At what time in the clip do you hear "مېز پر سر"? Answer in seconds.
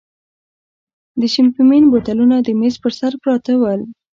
2.59-3.13